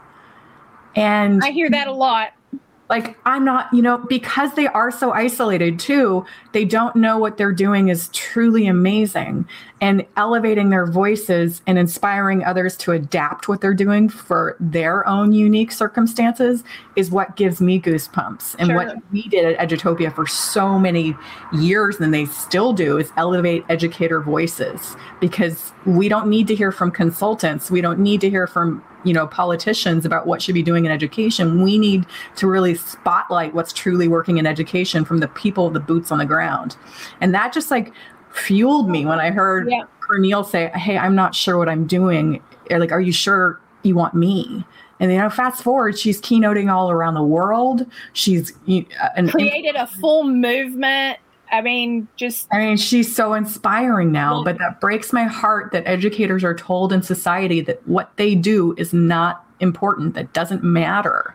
[0.94, 2.33] And I hear that a lot
[2.88, 7.37] like i'm not you know because they are so isolated too they don't know what
[7.37, 9.46] they're doing is truly amazing.
[9.81, 15.33] And elevating their voices and inspiring others to adapt what they're doing for their own
[15.33, 16.64] unique circumstances
[16.96, 18.57] is what gives me goosebumps.
[18.59, 18.77] And sure.
[18.77, 21.16] what we did at edutopia for so many
[21.53, 26.73] years and they still do is elevate educator voices because we don't need to hear
[26.73, 27.71] from consultants.
[27.71, 30.92] We don't need to hear from you know politicians about what should be doing in
[30.92, 32.04] education we need
[32.37, 36.27] to really spotlight what's truly working in education from the people the boots on the
[36.27, 36.77] ground
[37.23, 37.92] and that just like
[38.31, 39.85] fueled me when I heard Yeah.
[40.06, 42.40] Cornel say, "Hey, I'm not sure what I'm doing."
[42.71, 44.65] Or like, "Are you sure you want me?"
[45.00, 47.87] And you know, fast forward, she's keynoting all around the world.
[48.13, 51.19] She's you- uh, an Created a full movement.
[51.51, 55.87] I mean, just I mean, she's so inspiring now, but that breaks my heart that
[55.87, 61.35] educators are told in society that what they do is not important, that doesn't matter.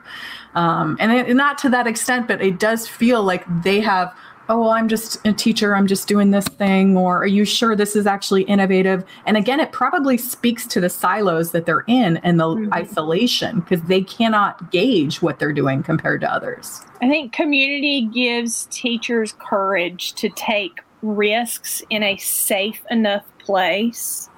[0.55, 4.15] Um, and it, not to that extent, but it does feel like they have,
[4.53, 7.75] oh, well, I'm just a teacher, I'm just doing this thing, or are you sure
[7.75, 9.03] this is actually innovative?
[9.25, 12.71] And again, it probably speaks to the silos that they're in and the Mhm.
[12.71, 16.85] isolation because they cannot gauge what they're doing compared to others.
[17.01, 24.29] I think community gives teachers courage to take risks in a safe enough place.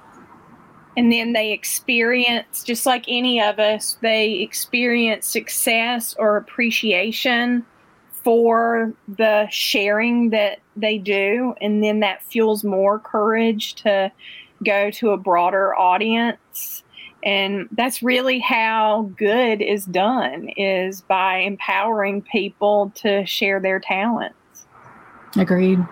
[0.96, 7.66] And then they experience, just like any of us, they experience success or appreciation
[8.26, 11.54] for the sharing that they do.
[11.60, 14.10] And then that fuels more courage to
[14.64, 16.82] go to a broader audience
[17.22, 24.36] and that's really how good is done is by empowering people to share their talents
[25.38, 25.84] Agreed.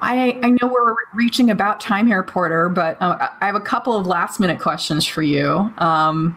[0.00, 3.96] I, I know we're reaching about time here, Porter, but uh, I have a couple
[3.96, 5.72] of last minute questions for you.
[5.78, 6.36] Um,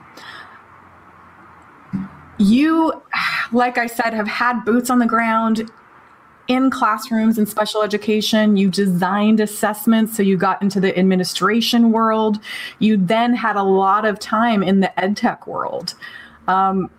[2.38, 3.01] you,
[3.51, 5.69] like I said, have had boots on the ground
[6.47, 8.57] in classrooms and special education.
[8.57, 12.39] You designed assessments, so you got into the administration world.
[12.79, 15.95] You then had a lot of time in the ed tech world.
[16.47, 16.91] Um,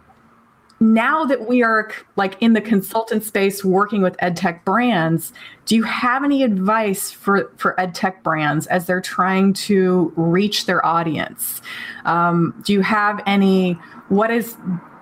[0.79, 5.33] now that we are like in the consultant space working with ed tech brands,
[5.65, 10.67] do you have any advice for for ed tech brands as they're trying to reach
[10.67, 11.63] their audience?
[12.05, 13.79] Um, do you have any?
[14.09, 14.57] What is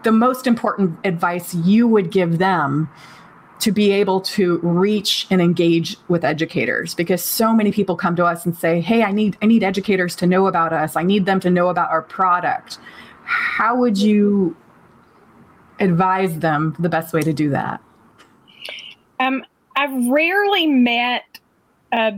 [0.04, 2.88] the most important advice you would give them
[3.60, 6.94] to be able to reach and engage with educators.
[6.94, 10.14] Because so many people come to us and say hey i need i need educators
[10.16, 10.96] to know about us.
[10.96, 12.78] I need them to know about our product.
[13.24, 14.56] How would you
[15.80, 17.80] advise them the best way to do that?
[19.20, 19.44] Um,
[19.76, 21.38] i've rarely met
[21.92, 22.14] a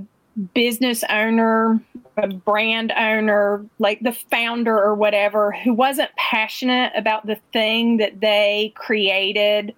[0.54, 1.80] business owner
[2.18, 8.20] a brand owner like the founder or whatever who wasn't passionate about the thing that
[8.20, 9.74] they created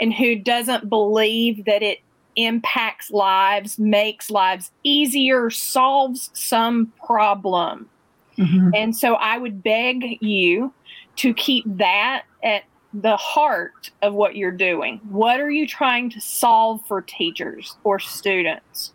[0.00, 1.98] and who doesn't believe that it
[2.36, 7.88] impacts lives makes lives easier solves some problem
[8.38, 8.70] Mhm.
[8.74, 10.72] and so I would beg you
[11.16, 12.62] to keep that at
[12.94, 15.00] the heart of what you're doing.
[15.10, 18.92] What are you trying to solve for teachers or students?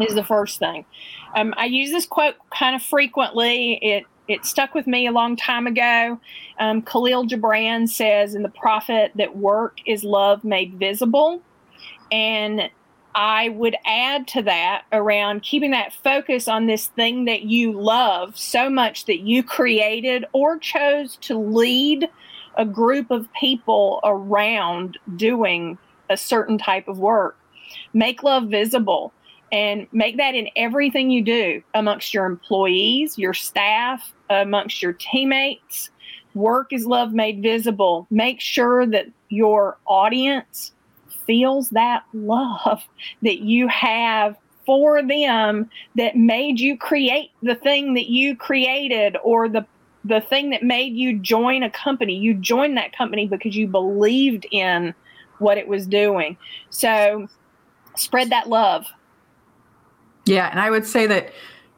[0.00, 0.84] Is the first thing.
[1.34, 3.78] Um, I use this quote kind of frequently.
[3.82, 6.20] It it stuck with me a long time ago.
[6.58, 11.40] Um, Kahlil Gibran says in The Prophet that work is love made visible.
[12.10, 12.70] And
[13.14, 18.36] I would add to that around keeping that focus on this thing that you love
[18.36, 22.08] so much that you created or chose to lead
[22.56, 25.78] a group of people around doing
[26.10, 27.38] a certain type of work.
[27.94, 29.12] Make love visible
[29.52, 35.90] and make that in everything you do amongst your employees, your staff, amongst your teammates.
[36.34, 38.06] Work is love made visible.
[38.10, 40.72] Make sure that your audience
[41.26, 42.82] feels that love
[43.22, 49.48] that you have for them that made you create the thing that you created or
[49.48, 49.64] the
[50.04, 54.46] the thing that made you join a company you joined that company because you believed
[54.52, 54.94] in
[55.38, 56.36] what it was doing
[56.70, 57.26] so
[57.96, 58.86] spread that love
[60.26, 61.32] Yeah, and I would say that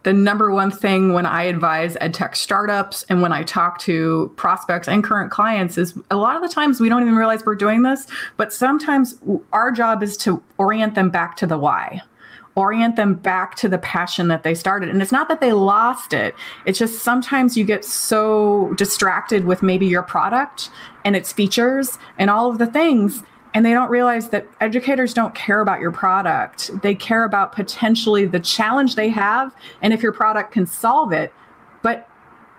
[0.05, 4.33] the number one thing when I advise ed tech startups and when I talk to
[4.37, 7.55] prospects and current clients is a lot of the times we don't even realize we're
[7.55, 9.17] doing this, but sometimes
[9.53, 12.01] our job is to orient them back to the why.
[12.55, 14.89] Orient them back to the passion that they started.
[14.89, 16.35] And it's not that they lost it.
[16.65, 20.71] It's just sometimes you get so distracted with maybe your product
[21.05, 23.23] and its features and all of the things
[23.55, 26.71] and they don't realize that educators don't care about your product.
[26.83, 31.33] They care about potentially the challenge they have and if your product can solve it.
[31.83, 32.09] But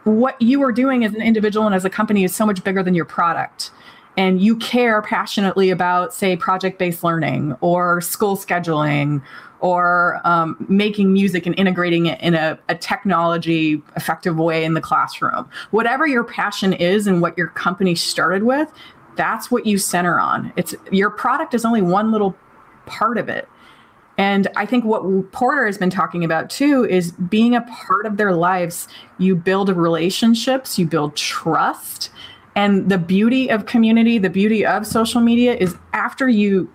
[0.03, 2.81] what you are doing as an individual and as a company is so much bigger
[2.81, 3.71] than your product.
[4.17, 9.21] And you care passionately about, say, project based learning or school scheduling
[9.61, 14.81] or um, making music and integrating it in a, a technology effective way in the
[14.81, 15.49] classroom.
[15.71, 18.69] Whatever your passion is and what your company started with,
[19.19, 20.53] that's what you center on.
[20.55, 22.37] It's your product is only one little
[22.85, 23.49] part of it.
[24.17, 28.15] And I think what Porter has been talking about too is being a part of
[28.15, 28.87] their lives.
[29.17, 32.11] You build relationships, you build trust.
[32.55, 36.73] And the beauty of community, the beauty of social media is after you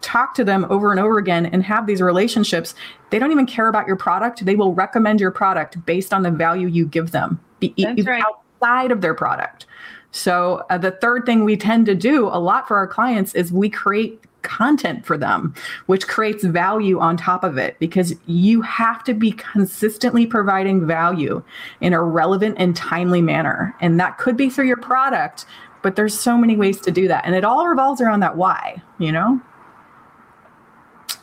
[0.00, 2.74] talk to them over and over again and have these relationships,
[3.10, 4.44] they don't even care about your product.
[4.44, 7.72] They will recommend your product based on the value you give them be,
[8.04, 8.22] right.
[8.22, 9.66] outside of their product.
[10.14, 13.52] So, uh, the third thing we tend to do a lot for our clients is
[13.52, 15.52] we create content for them,
[15.86, 21.42] which creates value on top of it because you have to be consistently providing value
[21.80, 23.74] in a relevant and timely manner.
[23.80, 25.46] And that could be through your product,
[25.82, 27.24] but there's so many ways to do that.
[27.26, 29.40] And it all revolves around that why, you know?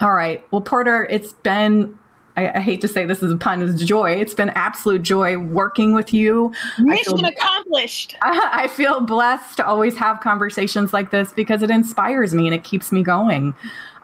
[0.01, 0.45] All right.
[0.51, 1.97] Well, Porter, it's been
[2.41, 4.11] I, I, hate to say this is a pun, is joy.
[4.11, 6.53] It's been absolute joy working with you.
[6.79, 8.15] Mission feel, accomplished.
[8.21, 12.55] I, I, feel blessed to always have conversations like this because it inspires me and
[12.55, 13.53] it keeps me going.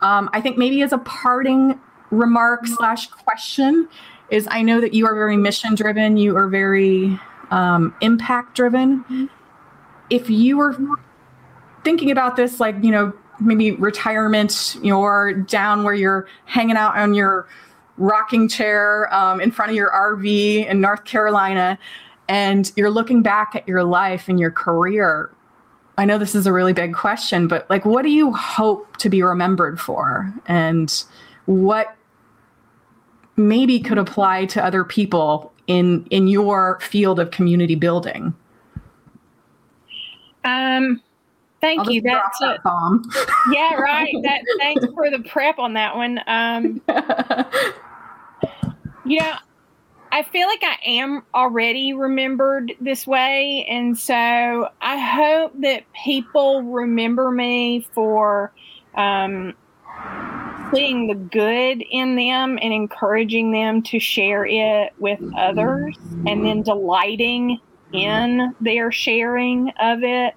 [0.02, 1.80] Um, I think maybe as a parting
[2.12, 3.88] remark slash question
[4.30, 6.18] is I know that you are very mission driven.
[6.18, 7.20] You are very
[7.52, 9.30] um, impact driven.
[10.10, 10.78] If you were
[11.84, 17.14] thinking about this, like, you know, maybe retirement, you're down where you're hanging out on
[17.14, 17.48] your
[17.98, 21.78] rocking chair um, in front of your RV in North Carolina,
[22.30, 25.32] and you're looking back at your life and your career.
[25.98, 29.10] I know this is a really big question, but like, what do you hope to
[29.10, 30.32] be remembered for?
[30.46, 31.04] And
[31.46, 31.96] what
[33.36, 38.34] maybe could apply to other people in in your field of community building?
[40.44, 41.02] Um,
[41.62, 42.02] thank I'll you.
[42.02, 42.60] That's that
[43.52, 44.14] yeah, right.
[44.24, 46.22] That thanks for the prep on that one.
[46.28, 46.82] Um,
[49.08, 49.34] You know,
[50.12, 53.66] I feel like I am already remembered this way.
[53.70, 54.14] And so
[54.82, 58.52] I hope that people remember me for
[58.96, 59.54] um,
[60.74, 66.64] seeing the good in them and encouraging them to share it with others and then
[66.64, 67.60] delighting
[67.94, 70.34] in their sharing of it.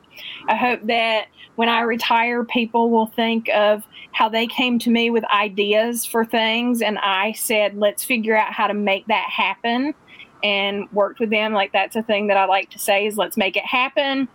[0.49, 3.83] I hope that when I retire, people will think of
[4.13, 8.53] how they came to me with ideas for things, and I said, let's figure out
[8.53, 9.95] how to make that happen
[10.43, 11.53] and worked with them.
[11.53, 14.29] Like that's a thing that I like to say is let's make it happen.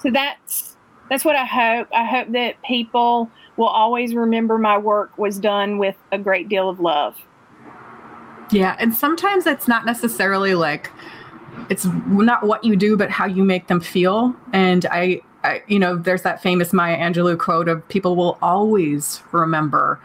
[0.00, 0.76] So that's
[1.10, 1.88] that's what I hope.
[1.92, 6.68] I hope that people will always remember my work was done with a great deal
[6.68, 7.16] of love.
[8.50, 10.90] Yeah, and sometimes it's not necessarily like
[11.70, 15.78] it's not what you do but how you make them feel and I, I, you
[15.78, 20.00] know there's that famous maya angelou quote of people will always remember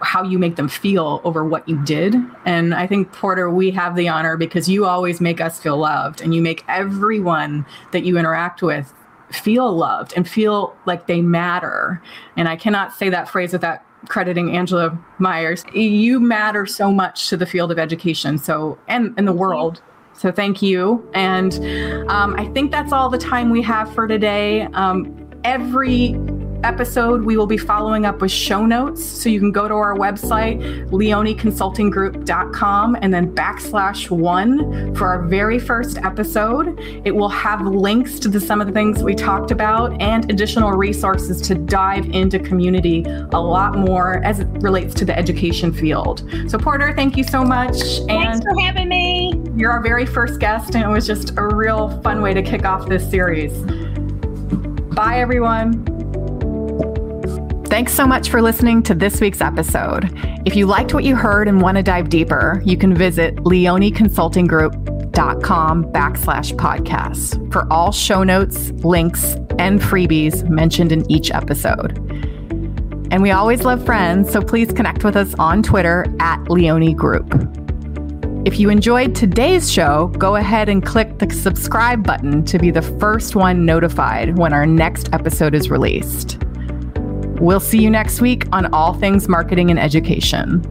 [0.00, 3.94] how you make them feel over what you did and i think porter we have
[3.96, 8.18] the honor because you always make us feel loved and you make everyone that you
[8.18, 8.92] interact with
[9.30, 12.02] feel loved and feel like they matter
[12.36, 15.64] and i cannot say that phrase without crediting Angela Maiers.
[15.74, 19.80] You matter so much to the field of education, so and in the world.
[20.22, 21.04] So thank you.
[21.14, 21.52] And
[22.08, 24.62] um, I think that's all the time we have for today.
[24.72, 26.14] Um, every
[26.64, 29.04] episode, we will be following up with show notes.
[29.04, 35.58] So you can go to our website, leoneconsultinggroup.com, and then backslash one for our very
[35.58, 36.78] first episode.
[37.04, 40.72] It will have links to the, some of the things we talked about and additional
[40.72, 46.28] resources to dive into community a lot more as it relates to the education field.
[46.48, 47.76] So, Porter, thank you so much.
[48.06, 49.34] Thanks and for having me.
[49.56, 52.64] You're our very first guest, and it was just a real fun way to kick
[52.64, 53.52] off this series.
[54.94, 56.01] Bye, everyone.
[57.72, 60.10] Thanks so much for listening to this week's episode.
[60.44, 65.84] If you liked what you heard and want to dive deeper, you can visit leoneconsultinggroup.com
[65.86, 71.96] backslash podcasts for all show notes, links, and freebies mentioned in each episode.
[73.10, 77.32] And we always love friends, so please connect with us on Twitter at Leone Group.
[78.44, 82.82] If you enjoyed today's show, go ahead and click the subscribe button to be the
[82.82, 86.38] first one notified when our next episode is released.
[87.42, 90.62] We'll see you next week on All Things Marketing and Education.